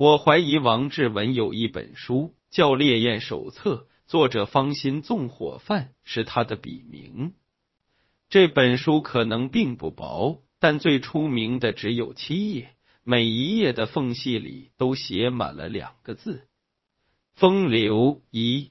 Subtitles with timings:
[0.00, 3.74] 我怀疑王志文有一本书叫《烈焰手册》，
[4.06, 7.34] 作者方心纵火犯是他的笔名。
[8.30, 12.70] 这本书可能并不薄，但最出名的只有七页，
[13.04, 16.48] 每一页的缝隙里都写满了两个字：
[17.34, 18.70] 风流一。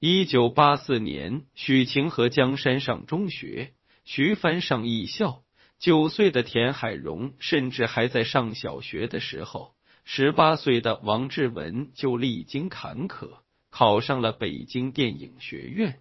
[0.00, 3.72] 一九八四年，许晴和江山上中学，
[4.04, 5.44] 徐帆上艺校。
[5.78, 9.74] 九岁的田海荣甚至还在上小学的时候。
[10.08, 13.40] 十八岁的王志文就历经坎坷，
[13.70, 15.98] 考上了北京电影学院。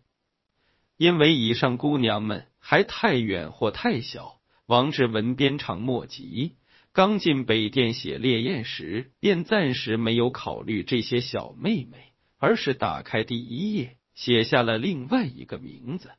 [0.96, 6.54] 因为以上姑娘们还太远或太小，王志文鞭长莫及。
[6.94, 16.12] 刚进北电写《烈焰》时，便暂时没有考虑这些小妹妹，而是打开第一页，写下了另外一个名字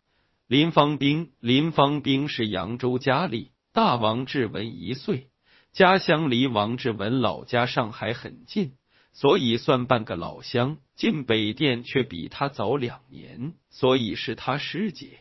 [0.48, 1.32] ——林芳兵。
[1.40, 5.28] 林芳兵是扬州佳丽，大王志文一岁。
[5.74, 8.76] 家乡离王志文老家上海很近，
[9.12, 10.78] 所以算半个老乡。
[10.94, 15.18] 进北电却比他早两年，所以是他师姐。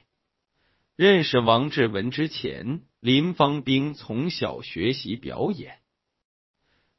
[0.96, 5.80] 认识王志文之前，林芳兵从小学习表演，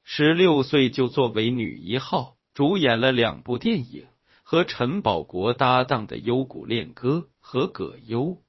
[0.02, 4.08] 十六岁就作为女一号主演了两部电影，
[4.42, 8.42] 和陈宝国搭档的《幽谷恋歌》和葛优，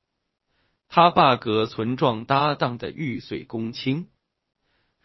[0.89, 4.05] 他爸葛存壮搭档的《玉碎宫卿》。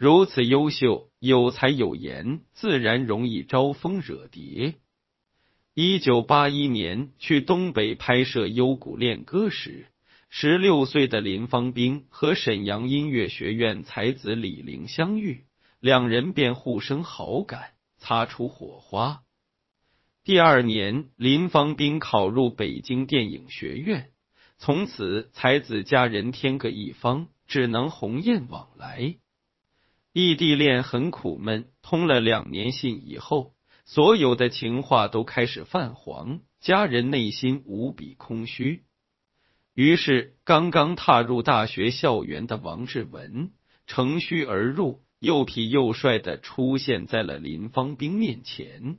[0.00, 4.76] 如此优秀、有才有颜，自然容易招蜂惹蝶。
[5.74, 9.88] 一九八一年去东北拍摄《幽谷恋歌》时，
[10.30, 15.44] 十六岁的林芳兵和沈阳音乐学院才子李玲相遇，
[15.80, 19.20] 两人便互生好感，擦出火花。
[20.24, 24.08] 第二年，林芳兵考入北京电影学院，
[24.56, 29.16] 从此才子佳人天各一方，只能鸿雁往来。
[30.12, 38.82] 异地恋很苦闷，通了两年信以后，所有的情话都开始泛黄，家人内心无比空虚。
[39.72, 43.52] 于是，刚刚踏入大学校园的王志文
[43.86, 48.98] 乘虚而入，又痞又帅的出现在了林芳兵面前。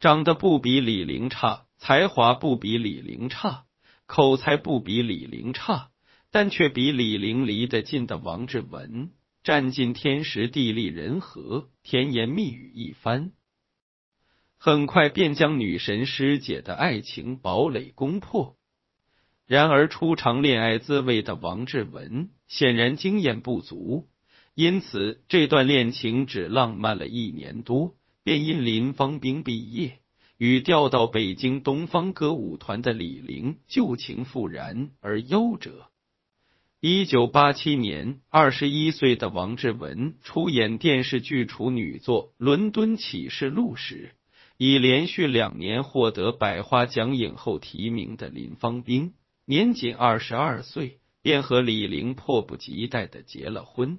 [0.00, 3.64] 长得不比李玲差，才华不比李玲差，
[4.06, 5.90] 口才不比李玲差，
[6.30, 9.10] 但却比李玲离得近的王志文。
[9.46, 13.30] 占尽天时地利人和，甜言蜜语一番，
[14.58, 18.56] 很快便将女神师姐的爱情堡垒攻破。
[19.46, 24.08] 然而初尝恋爱滋味的王志文显然经验不足，
[24.56, 30.00] 因此这段恋情只浪漫了一年多，便因林芳兵毕业，
[30.38, 35.88] 与调到北京东方歌舞团的李玲旧情复燃而夭折。
[36.80, 44.14] 一九八七年，二十一岁的王志文出演电视剧处女作《伦敦启示录》时，
[44.58, 49.14] 已连续两年获得百花奖影后提名的林芳兵，
[49.46, 53.98] 年仅二十二岁，便和李玲迫不及待的结了婚。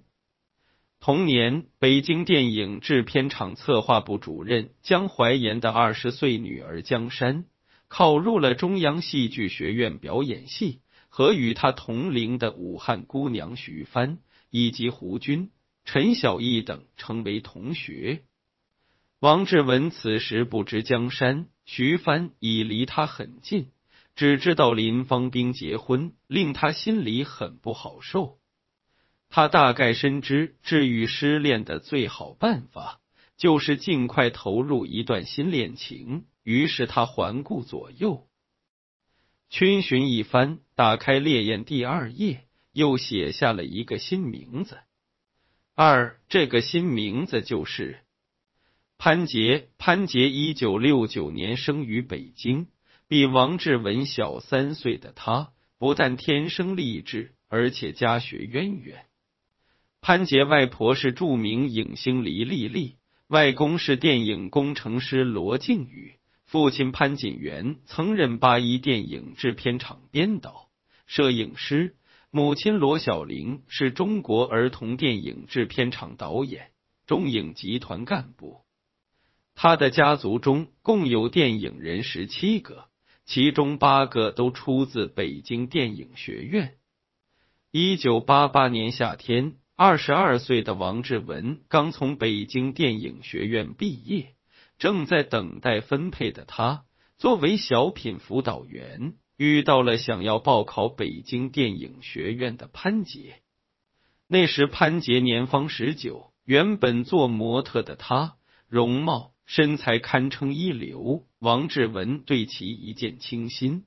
[1.00, 7.46] 同年，北京电影制片厂策划部主任江淮岩的二十岁女儿江山，
[7.88, 10.82] 考入了中央戏剧学院表演系。
[11.18, 14.20] 和与他同龄的武汉姑娘徐帆
[14.52, 15.50] 以及胡军、
[15.84, 18.22] 陈小艺等成为同学。
[19.20, 23.72] 王志文此时不知江山、徐帆已离他很近，
[24.16, 28.38] 只知道林芳兵结婚，令他心里很不好受。
[29.28, 33.00] 他大概深知治愈失恋的最好办法
[33.38, 38.28] 就是尽快投入一段新恋情，于是他环顾左右。
[39.50, 42.44] 逡巡一番，打开《烈焰》第二页，
[42.74, 44.78] 又写下了一个新名字。
[45.74, 48.00] 二，这个新名字就是
[48.98, 49.70] 潘杰。
[49.78, 52.68] 潘杰一九六九年生于北京，
[53.08, 59.06] 比王志文小三岁的他，不但天生丽质，而且家学渊源。
[60.02, 62.98] 潘杰外婆是著名影星黎丽丽，
[63.28, 66.16] 外公是电影工程师罗靖宇。
[66.48, 70.70] 父亲潘锦元曾任八一电影制片厂编导、
[71.06, 71.98] 摄影师，
[72.32, 76.72] 母亲罗小玲是中国儿童电影制片厂导演、
[77.06, 78.62] 中影集团干部。
[79.56, 82.86] 他的家族中共有电影人十七个，
[83.26, 86.76] 其中八个都出自北京电影学院。
[87.72, 94.37] 一九八八年夏天，二十二岁的王志文刚从北京电影学院毕业。
[94.78, 96.86] 正在等待分配的他，
[97.18, 103.42] 作为小品辅导员，遇到了想要报考北京电影学院的潘杰。
[104.28, 108.36] 那时潘杰年方十九，原本做模特的他，
[108.68, 111.24] 容貌身材堪称一流。
[111.40, 113.86] 王志文对其一见倾心。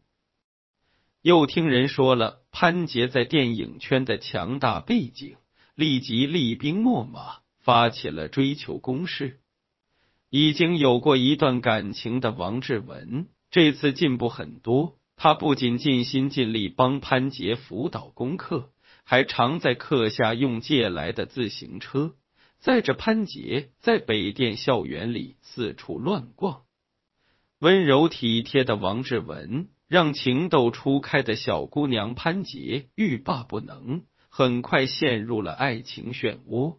[1.21, 5.37] 又听人说了潘杰在电影圈的强大背景，
[5.75, 9.40] 立即厉兵秣马，发起了追求攻势。
[10.31, 14.97] 已经有过一段感情的王志文，这次进步很多。
[15.17, 18.71] 他不仅尽心尽力帮潘杰辅导功课，
[19.05, 22.15] 还常在课下用借来的自行车
[22.61, 26.63] 载着潘杰在北电校园里四处乱逛。
[27.59, 36.77] 温柔体贴的王志文，让情窦初开的小姑娘潘杰欲罢不能，很快陷入了爱情漩涡。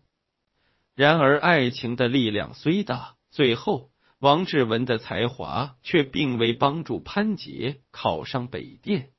[0.96, 3.18] 然而，爱情的力量虽大。
[3.32, 3.90] 最后，
[4.20, 9.10] 王志文的才华却并未帮助潘杰考上北电。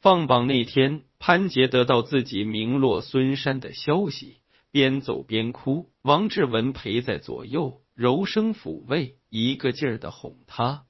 [0.00, 4.38] 放榜那天，潘杰得到自己名落孙山的消息，
[4.70, 5.90] 边走边哭。
[6.02, 10.84] 王志文陪在左右，柔声抚慰，一个劲儿的哄他。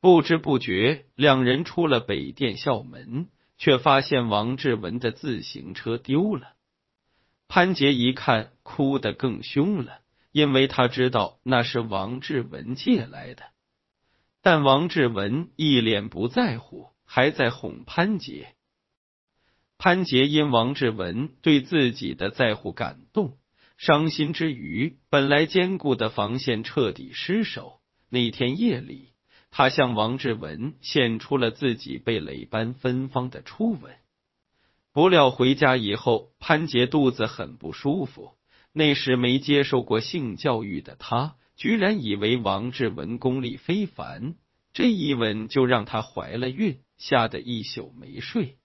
[0.00, 6.54] 不知不觉，两人出了北电校门，却发现王志文的自行车丢了。
[7.48, 10.00] 潘杰一看，哭得更凶了。
[10.32, 13.44] 因为他知道那是王志文借来的，
[14.42, 18.54] 但王志文一脸不在乎，还在哄潘杰。
[19.78, 23.38] 潘杰因王志文对自己的在乎感动，
[23.76, 27.80] 伤心之余，本来坚固的防线彻底失守。
[28.10, 29.12] 那天夜里，
[29.50, 33.94] 他向王志文献出了自己被雷般芬芳的初吻。
[34.92, 38.32] 不料回家以后，潘杰肚子很不舒服。
[38.72, 44.36] 那时没接受过性教育的他，居然以为王志文功力非凡，
[44.72, 48.58] 这一吻就让他怀了孕，吓得一宿没睡。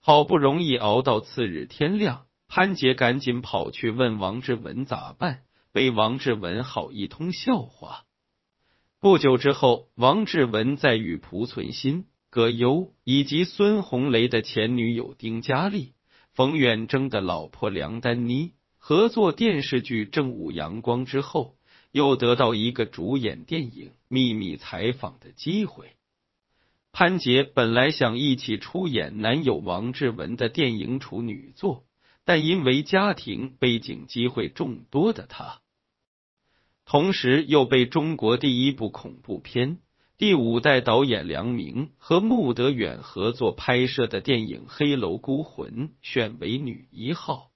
[0.00, 5.42] 好不容易熬到次日天亮，潘杰赶紧跑去问王志文咋办，
[5.72, 8.04] 被王志文好一通笑话。
[9.00, 15.92] 不久之后，王志文在与濮存昕、葛优以及孙红雷的前女友丁嘉丽、
[16.32, 18.52] 冯远征的老婆梁丹妮。
[18.88, 21.56] 合作电视剧《正午阳光》之后，
[21.90, 25.96] 又得到一个主演电影秘密采访的机会。
[26.92, 31.82] 潘杰本来想一起出演男友王志文的电影处女作，
[32.24, 35.62] 但因为家庭背景机会众多的他，
[36.84, 39.78] 同时又被中国第一部恐怖片
[40.16, 47.50] 第五代导演梁明和穆德远合作拍摄的电影《黑楼孤魂》选为女一号。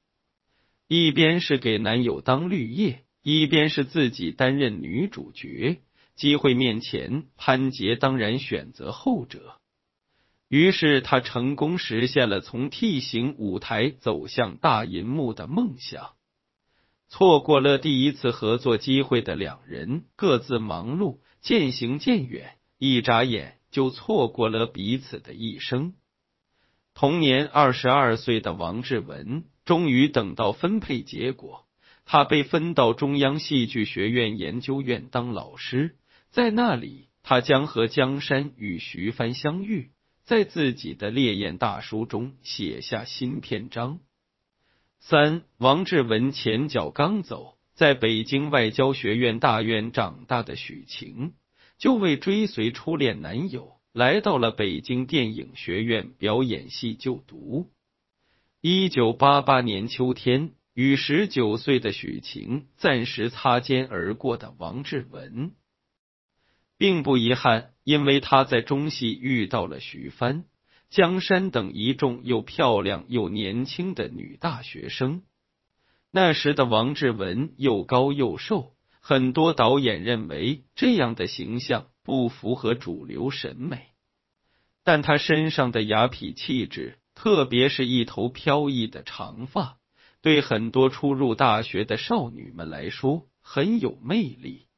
[0.93, 5.81] 一边是给男友当绿叶，一边是自己担任女主角。
[6.17, 9.61] 机会面前，潘杰当然选择后者。
[10.49, 16.15] 于是，他成功实现了从 T 型舞台走向大银幕的梦想。
[17.09, 25.95] 错过了第一次合作机会的两人，各自忙碌，渐行渐远，一眨眼就错过了彼此的一生。
[26.95, 29.45] 同年二十二岁的王志文。
[29.71, 31.65] 终于等到分配结果，
[32.05, 35.95] 他被分到中央戏剧学院研究院当老师。
[36.33, 39.93] 在那里，他将和江山与徐帆相遇，
[40.25, 44.01] 在自己的烈焰大书中写下新篇章。
[44.99, 51.33] 三，王志文前脚刚走，在北京外交学院大院长大的许晴，
[51.79, 57.71] 就为追随初恋男友，来到了北京电影学院表演系就读。
[58.63, 65.53] 一九八八年秋天，与十九岁的许晴暂时擦肩而过的王志文，
[66.77, 70.45] 并不遗憾，因为他在中戏遇到了徐帆、
[70.91, 75.23] 江山等一众又漂亮又年轻的女大学生。
[76.11, 83.87] 那时的王志文又高又瘦，很多导演认为这样的形象不符合主流审美，
[84.85, 86.99] 但他身上的雅痞气质。
[87.23, 89.77] 特别是一头飘逸的长发，
[90.23, 94.69] 对很多初入大学的少女们来说很有魅力。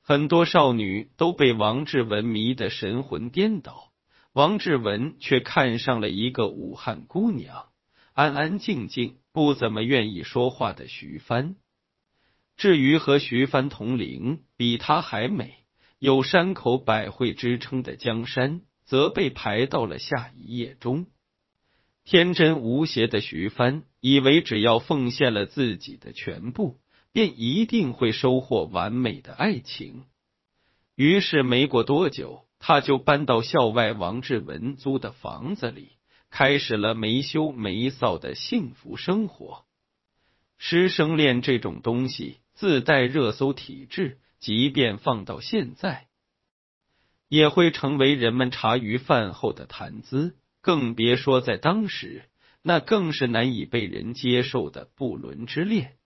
[0.00, 3.90] 很多少女都被王志文迷得神魂颠倒，
[4.32, 7.70] 王志文却看上了一个武汉姑娘，
[8.12, 11.56] 安安静静、不怎么愿意说话的徐帆。
[12.56, 15.56] 至于和徐帆同龄、比他还美、
[15.98, 21.06] 有山口百惠之称的江山，则被排到了下一页中。
[22.04, 26.78] 天真无邪的徐帆以为，只要奉献了自己的全部，
[27.12, 30.04] 便一定会收获完美的爱情。
[30.96, 35.92] 于是，没过多久，他就搬到校外王志文租的房子里，
[36.30, 39.64] 开始了没羞没臊的幸福生活。
[40.58, 46.06] 师生恋这种东西自带热搜体质，即便放到现在，
[47.28, 52.22] 也会成为人们茶余饭后的谈资，更别说在当时，
[52.62, 55.96] 那更是难以被人接受的不伦之恋。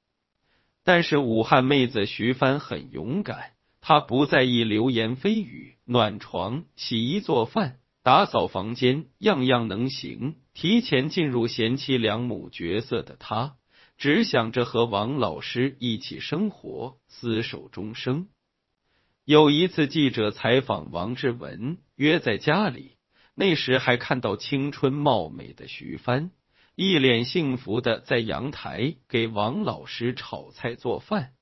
[0.82, 10.34] 但是武汉妹子徐帆很勇敢，她不在意流言蜚语，暖床、洗衣、做饭、打扫房间，样样能行。
[10.54, 13.54] 提前进入贤妻良母角色的她，
[13.96, 18.26] 只想着和王老师一起生活，厮守终生。
[19.24, 22.97] 有一次，记者采访王志文，约在家里，
[23.40, 26.32] 那时还看到青春貌美的徐帆。
[26.74, 31.34] 一脸幸福的在阳台给王老师炒菜做饭。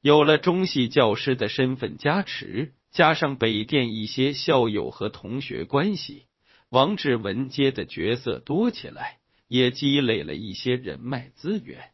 [0.00, 6.24] 有了中戏教师的身份加持，加上北电一些校友和同学关系，
[6.70, 11.90] 王志文接的角色多起来，也积累了一些人脉资源。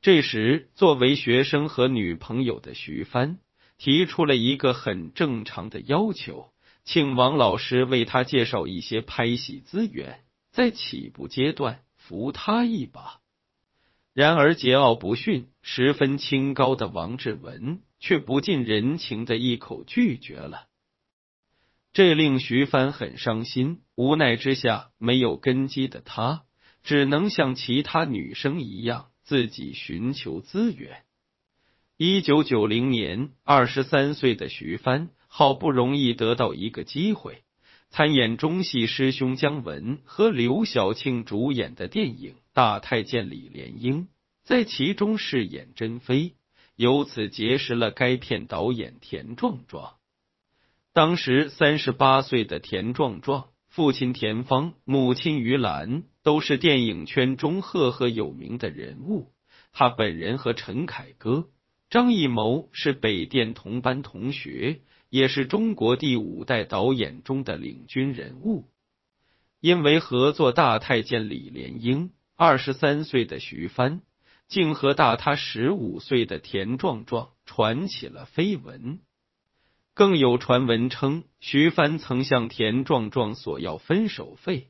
[0.00, 3.38] 这时，作为学生和女朋友的徐帆
[3.78, 6.50] 提出了一个很正常的要求，
[6.86, 10.20] 请王老师为他介绍一些拍戏资源。
[10.52, 13.20] 在起步阶段扶他一把，
[14.14, 20.68] 然而桀骜不驯、十分清高的王志文却不近人情的一口拒绝了，
[21.92, 23.82] 这令徐帆很伤心。
[23.96, 26.44] 无奈之下，没有根基的他
[26.82, 31.02] 只能像其他女生一样自己寻求资源。
[31.98, 37.42] 一九九零年，二十三岁的徐帆好不容易得到一个机会。
[37.90, 44.04] 参演中戏师兄姜文和刘晓庆主演的电影《大太监李莲英》，
[44.44, 46.32] 在其中饰演珍妃，
[46.74, 49.96] 由此结识了该片导演田壮壮。
[50.94, 59.34] 当时三十八岁的田壮壮，父亲田芳、母亲于兰都是电影圈中赫赫有名的人物。
[59.70, 61.50] 他本人和陈凯歌、
[61.90, 64.80] 张艺谋是北电同班同学。
[65.08, 68.64] 也是中国第五代导演中的领军人物。
[69.60, 74.02] 因为合作大太监李莲英，二十三岁的徐帆
[74.48, 79.00] 竟和大他十五岁的田壮壮传起了绯闻。
[79.94, 84.68] 更有传闻称，徐帆曾向田壮壮索要分手费，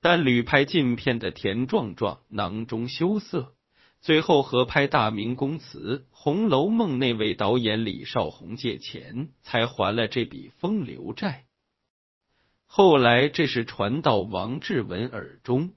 [0.00, 3.54] 但屡拍禁片的田壮壮囊中羞涩。
[4.04, 11.46] 最后合拍《大明宫词》《红楼梦》那位导演李少红借钱，才还了这笔风流债。
[12.66, 15.72] 后来这事传到王志文耳中，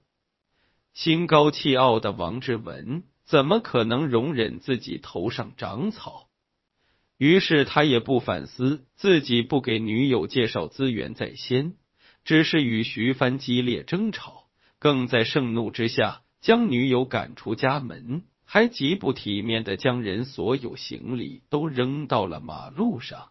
[0.94, 6.28] 心高气傲的王志文怎么可能容忍自己头上长草？
[7.18, 11.76] 于是他也不反思自己不给女友介绍资源在先，
[12.26, 16.24] 只是与徐帆激烈争吵，更在盛怒之下。
[16.42, 23.30] 将女友赶出家门，还极不体面的将人所有行李都扔到了马路上。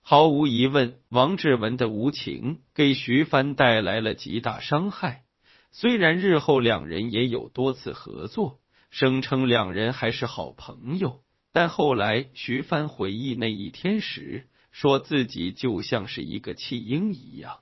[0.00, 5.24] 毫无疑问，王志文的无情给徐帆带来了极大伤害。
[5.70, 8.58] 虽然日后两人也有多次合作，
[8.90, 11.20] 声称两人还是好朋友，
[11.52, 17.58] 但后来徐帆回忆那一天时，说自己就像是一个弃婴一样。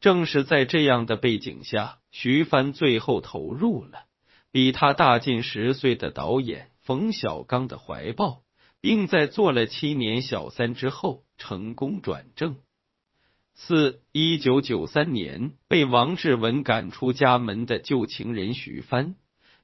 [0.00, 4.04] 正是在这样的背景下，徐帆最后投入了
[4.50, 8.40] 比他大近十岁的导演冯小刚的怀抱，
[8.80, 12.56] 并在做了七年小三之后成功转正。
[13.54, 19.16] 四一九九三年被王志文赶出家门的旧情人徐帆，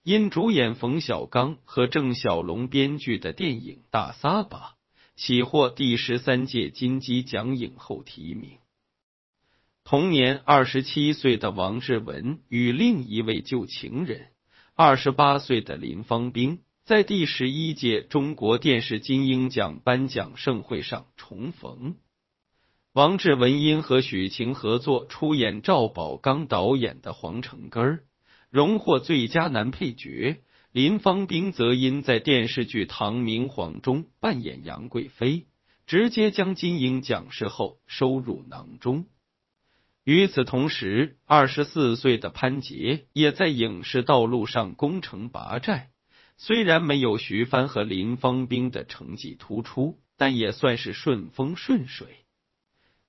[0.03, 4.59] 因主演冯小刚和郑晓龙编剧的电影《大撒把》，
[5.17, 8.59] 喜获第十三届金鸡奖影后提名。
[9.89, 14.31] 同年，二十七岁的王志文与另一位旧情人，
[14.75, 21.95] 二十八岁的林芳兵，在第十一届中国电视金鹰奖颁奖盛会上重逢。
[22.95, 27.85] 王志文因和许晴合作出演赵宝刚导演的《黄城根》，
[28.51, 30.39] 荣获最佳男配角；
[30.73, 35.47] 林芳兵则因在电视剧《唐明皇》中扮演杨贵妃，
[35.87, 39.07] 直接将金鹰奖视后收入囊中。
[40.07, 45.91] 与此同时，二十四岁的潘杰也在影视道路上攻城拔寨。
[46.37, 52.07] 虽然没有徐帆和林芳兵的成绩突出，但也算是顺风顺水。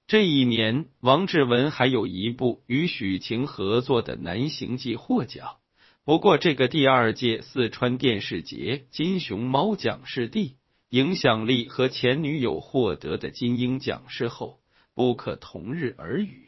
[0.08, 5.58] 这一年，王志文还有一部与许晴合作的《南行记》获奖。
[6.04, 10.56] 不过，这个第二届四川电视节金熊猫奖视帝，
[10.90, 14.62] 影响力和前女友获得的金鹰奖视后
[14.96, 16.47] 不可同日而语。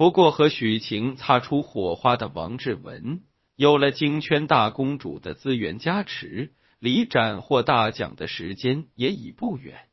[0.00, 3.20] 不过，和许晴擦出火花的王志文，
[3.54, 9.90] 有了京圈大公主的资源加持，离斩获大奖的时间也已不远。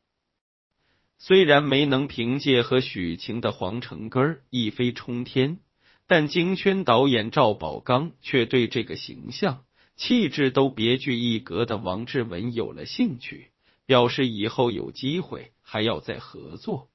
[1.18, 5.58] 虽然没能凭借和许晴的皇城根一飞冲天，
[6.06, 13.50] 但京圈导演赵宝刚却对这个形象、气质都别具一格的王志文有了兴趣，
[13.84, 16.88] 表示以后有机会还要再合作。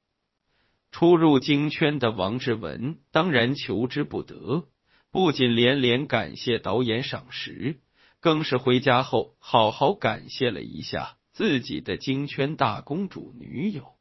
[0.94, 4.66] 初入京圈的王志文当然求之不得，
[5.12, 7.80] 不仅连连感谢导演赏识，
[8.20, 13.94] 更是回家后好好感谢了一下自己的京圈大公主女友。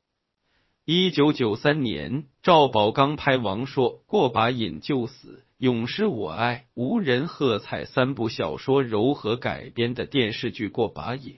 [0.85, 11.37] 一九九三年，赵宝刚拍王朔过把瘾就死、永失我爱、无人喝彩三部小说柔和改编的电视剧《过把瘾》，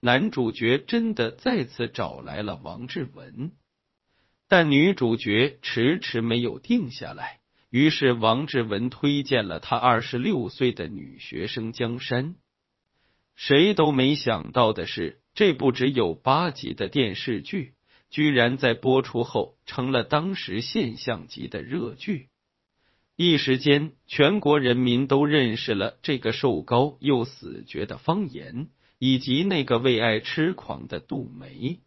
[0.00, 3.52] 男主角真的再次找来了王志文，
[4.48, 7.40] 但女主角迟迟没有定下来。
[7.70, 12.36] 于是王志文推荐了他二十六岁的女学生江山。
[13.34, 17.74] 谁都没想到的是，这部只有八集的电视剧。
[18.08, 22.28] 居然在播出后成了当时现象级的热剧，
[23.16, 28.68] 一时间全国人民都认识了这个瘦高又死绝的方言，
[29.00, 31.80] 以及那个为爱痴狂的杜梅。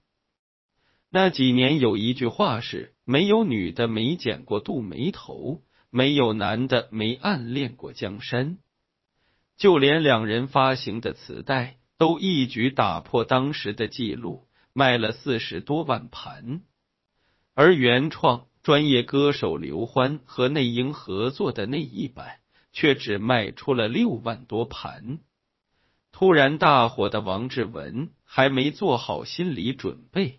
[1.10, 8.58] 那几年有一句话是：没有女的没剪过杜梅头，没有男的没暗恋过江山。
[9.58, 14.46] 就连两人发行的磁带都一举打破当时的记录。
[14.72, 16.62] 卖了四十多万盘，
[17.54, 22.38] 而原创专业歌手刘欢和内英合作的那一版
[22.72, 25.20] 却只卖出了六万多盘。
[26.13, 30.38] 突然大火的王志文还没做好心理准备，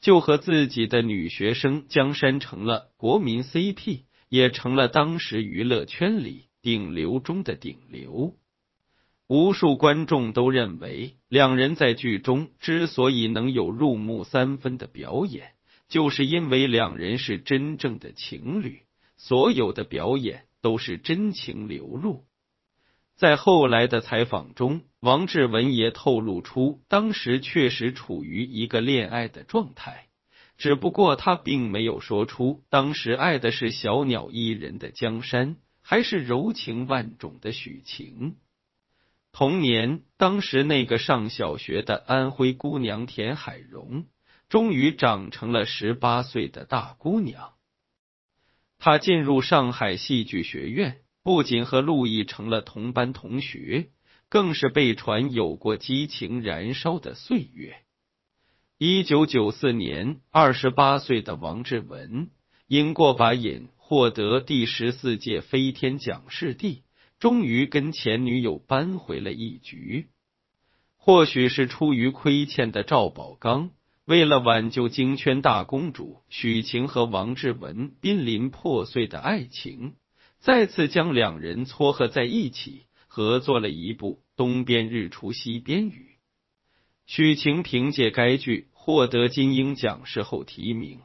[0.00, 8.34] 就和自己的女学生江山成了国民 CP，也成了当时娱乐圈里顶流中的顶流。
[9.26, 15.52] 无数观众都认为，两人在剧中之所以能有入木三分的表演，
[15.88, 18.80] 就是因为两人是真正的情侣，
[19.16, 22.24] 所有的表演都是真情流露。
[23.16, 30.08] 在后来的采访中，王志文也透露出，当时确实处于一个恋爱的状态，
[30.56, 38.36] 只不过他并没有说出当时爱的是小鸟依人的江山，还是柔情万种的许晴。
[39.30, 44.06] 同年，当时那个上小学的安徽姑娘田海蓉，
[44.48, 47.52] 终于长成了十八岁的大姑娘。
[48.78, 53.90] 她进入上海戏剧学院，不仅和陆毅成了同班同学，
[54.28, 57.76] 更是被传有过激情燃烧的岁月。
[58.78, 62.30] 一九九四年，二十八岁的王志文
[62.66, 66.82] 因过把瘾获得第十四届飞天奖视帝。
[67.18, 70.06] 终于跟前女友扳回了一局，
[70.96, 73.70] 或许是出于亏欠的赵宝刚，
[74.04, 79.96] 为了挽救京圈大公主许晴和王志文濒临破碎的爱情，
[80.38, 82.84] 再次将两人撮合在一起，
[83.18, 86.12] 合作了一部《东边日出西边雨》。
[87.04, 91.00] 许晴凭借该剧获得金鹰奖视后提名，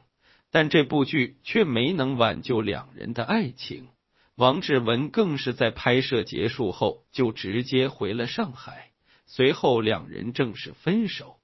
[0.52, 3.88] 但这部剧却没能挽救两人的爱情。
[4.36, 8.92] 王志文更是在拍摄结束后就直接回了上海，
[9.26, 11.40] 随后两人正式分手。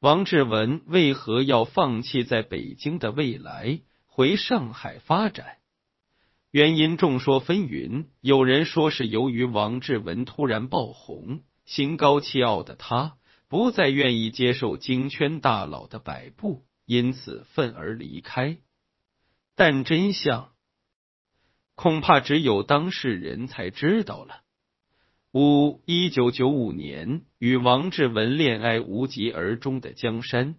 [0.00, 5.58] 王志文为何要放弃在北京的未来，回上海发展？
[6.54, 13.16] 原因众说纷纭，有人说是由于王志文突然爆红，心高气傲的他
[13.48, 18.58] 不再愿意接受京圈大佬的摆布，因此愤而离开。
[19.56, 20.52] 但真相。
[21.74, 24.42] 恐怕只有当事人才知道了。
[25.32, 30.54] 五一九九五年，与王志文恋爱无疾而终的江山，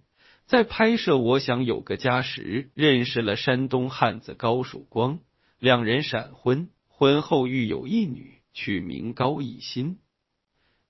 [0.45, 5.21] 在拍摄《我想有个家》时，认识了山东汉子高曙光，
[5.59, 9.97] 两人闪婚，婚后育有一女，取名高一心。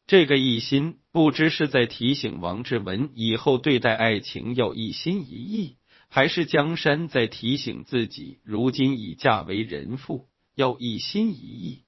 [0.08, 5.78] 这个一心，不知是在提醒王志文以后对待爱情要一心一意。
[6.08, 11.84] 还是江山在提醒自己，如今已嫁为人妇，要一心一意。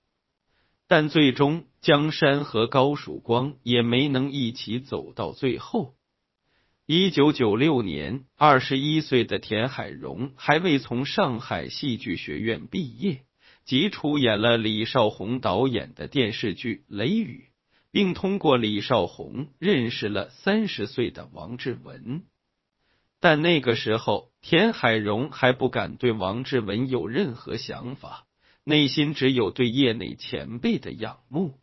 [0.87, 5.96] 但最终，江山和高曙光也没能一起走到最后。
[6.89, 13.23] 一九九六年，二十一岁的田海蓉还未从上海戏剧学院毕业，
[13.65, 17.49] 即出演了李少红导演的电视剧《雷雨》，
[17.91, 22.23] 并通过李少红认识了三十岁的王志文。
[23.19, 28.23] 但那个时候，田海蓉还不敢对王志文有任何想法。
[28.63, 31.59] 内心只有对业内前辈的仰慕。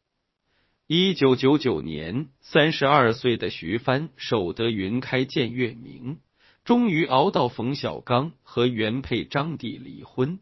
[0.87, 6.19] 一九九九年，三十二岁的徐帆守得云开见月明，
[6.63, 10.41] 终于熬到冯小刚和原配张帝离婚，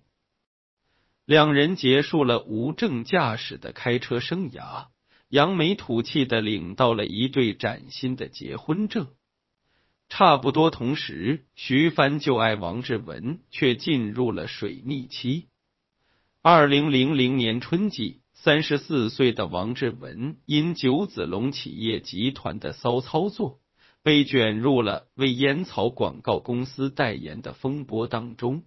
[1.24, 4.88] 两人结束了无证驾驶的开车生涯，
[5.28, 9.07] 扬眉吐气的领到了一对崭新的结婚证。
[10.09, 15.46] 差不多同时，徐帆就爱王志文却进入了水逆期。
[16.42, 18.22] 二零零零年春季。
[18.44, 23.61] 三十四岁的王志文因九子龙企业集团的骚操作，
[24.02, 28.64] 被卷入了为烟草广告公司代言的风波当中。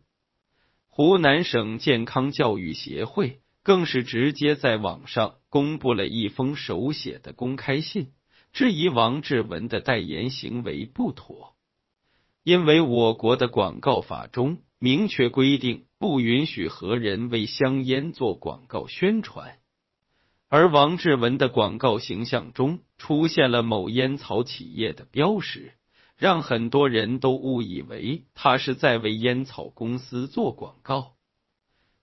[0.88, 8.13] 湖南省健康教育协会更是直接在网上公布了一封手写的公开信，
[8.53, 11.53] 质疑王志文的代言行为不妥，
[12.45, 19.57] 因为我国的广告法中明确规定，不允许何人为香烟做广告宣传。
[20.58, 25.74] 而王志文的广告形象中出现了某烟草企业的标识，
[26.15, 31.15] 让很多人都误以为他是在为烟草公司做广告，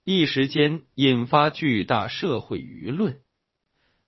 [0.04, 3.22] 一时间引发巨大社会舆论。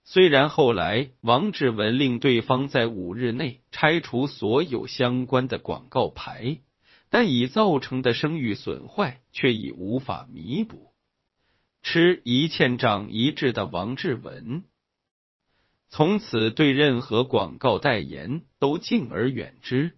[0.04, 6.58] 虽然后来王志文令对方在五日内拆除所有相关的广告牌，
[7.08, 10.93] 但已造成的声誉损坏却已无法弥补。
[11.84, 14.64] 吃一堑长一智的王志文，
[15.90, 19.92] 从此对任何广告代言都敬而远之。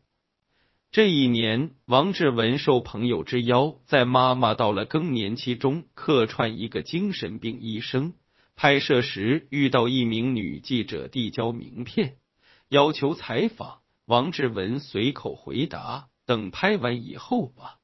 [0.90, 8.14] 这一年，王志文受朋友之邀，在妈妈到了更年期中客串一个精神病医生
[8.56, 12.16] 拍摄时，遇到一名女记者递交名片，
[12.68, 13.78] 要求采访。
[14.06, 17.78] 王志文随口回答：“等拍完以后吧。”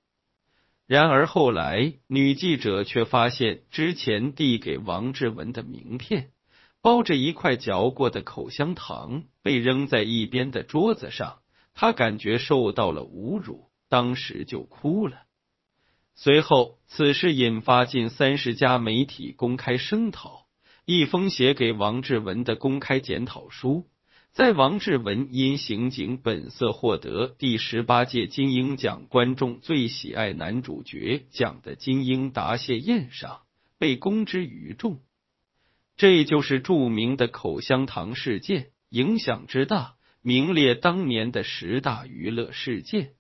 [0.93, 6.33] 然而后来，女记者却发现之前递给王志文的名片
[6.83, 11.39] 包着一块嚼过的口香糖，被扔在一边的桌子上。
[11.73, 15.23] 她感觉受到了侮辱，当时就哭了。
[16.15, 20.45] 随后，此事引发近三十家媒体公开声讨，
[20.85, 23.87] 一封写给王志文的公开检讨书。
[24.33, 33.43] 在王志文因刑警本色获得第十八届金鹰奖观众最喜爱男主角奖的金鹰答谢宴上
[33.77, 35.03] 被公之于众，
[35.99, 43.13] 这就是著名的口香糖事件，影响之大，名列当年的十大娱乐事件。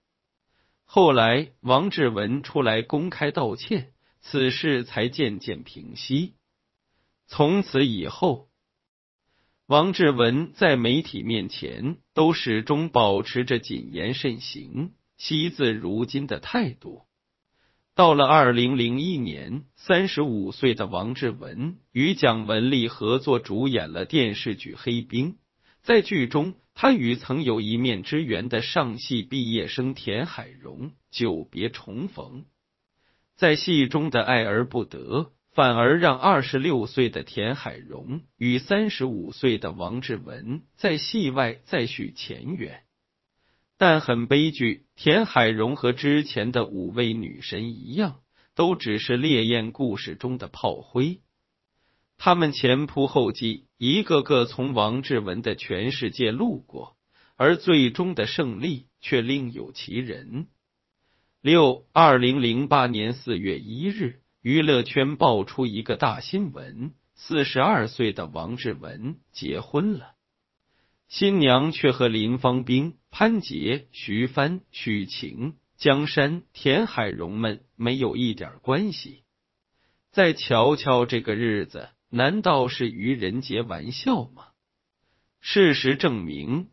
[0.85, 6.37] 后来王志文出来公开道歉，此事才渐渐平息。
[7.27, 8.49] 从此以后。
[9.73, 17.05] 王志文在媒体面前都始终保持着谨言慎行、惜字如金的态度。
[17.95, 25.33] 到了二零零一年，三十五岁的王志文与蒋雯丽合作主演了电视剧《黑冰》。
[25.81, 32.45] 在剧中，他与曾有一面之缘的上戏毕业生田海蓉久别重逢，
[33.37, 35.33] 在戏中的爱而不得。
[35.53, 42.85] 反而让二十六岁的田海蓉与三十五岁的王志文在戏外再续前缘，
[43.77, 48.21] 但很悲剧，田海蓉和之前的五位女神一样，
[48.55, 51.21] 都只是烈焰故事中的炮灰。
[52.17, 56.97] 他们前仆后继，一个个从王志文的全世界路过，
[57.37, 60.47] 而最终的胜利却另有其人。
[61.43, 64.22] 六二零零八年四月一日。
[64.43, 70.17] 娱乐圈爆出一个大新闻：四十二岁的王志文结婚了，
[71.07, 79.23] 新娘却和林芳斌、潘杰、徐帆、许晴、江山、田海蓉们没有一点关系。
[80.11, 84.49] 再瞧瞧这个日子，难道是愚人节玩笑吗？
[85.41, 86.69] 事实证明，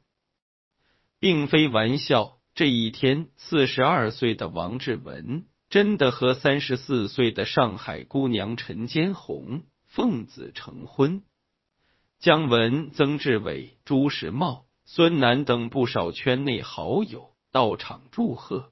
[1.19, 2.39] 并非玩笑。
[2.55, 5.45] 这一天，四十二岁的王志文。
[5.69, 11.21] 真的和三十四岁的上海姑娘陈坚红奉子成婚，
[12.17, 18.71] 姜文、曾志伟、朱时茂、孙楠等不少圈内好友到场祝贺，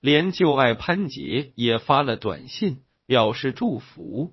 [0.00, 4.32] 连旧爱潘杰也发了短信表示祝福。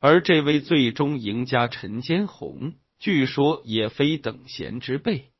[0.00, 5.30] 而这位最终赢家陈坚红，据说也非等闲之辈。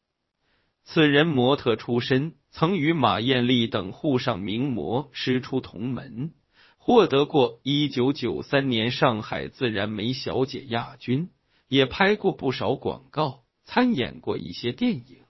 [0.85, 6.31] 此人模特出身，曾与马艳丽等沪上名模师出同门，
[6.79, 11.31] 获得过一九九三年上海自然美小姐亚军，
[11.67, 15.25] 也拍过不少广告，参演过一些电影。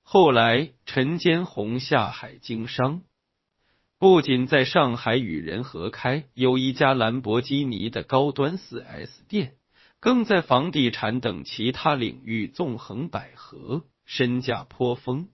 [0.00, 3.02] 后来陈坚红下海经商，
[3.98, 9.56] 不仅在上海与人合开有一家兰博基尼的高端四 S 店，
[10.00, 15.28] 更在房地产等其他领域纵横捭阖，身价颇丰。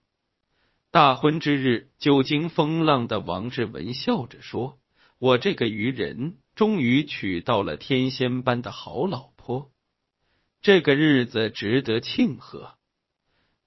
[0.97, 4.79] 大婚之日，久经风浪的王志文笑着说
[5.21, 9.71] ：“我这个愚人，终于娶到了天仙般的好老婆，
[10.63, 12.79] 这个日子值得庆贺。”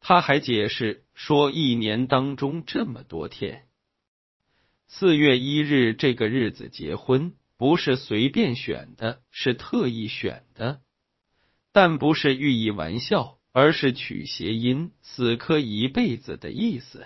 [0.02, 3.68] 他还解释说：“一年当中这么多天。”
[4.90, 10.82] 四月一日这个日子结婚不是随便选的，是特意选的，
[11.72, 17.06] 但不是寓意玩笑，而是取谐音“死磕一辈子”的意思。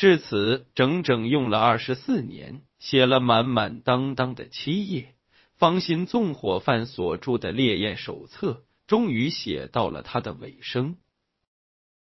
[0.00, 5.14] 至此，整整用了二十四年，写了满满当当的七页，
[5.58, 8.52] 方心纵火犯所著的《烈焰手册》
[8.86, 10.96] 终于写到了他的尾声。